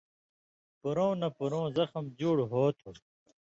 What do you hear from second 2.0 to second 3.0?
جُوڑ ہوتُھو۔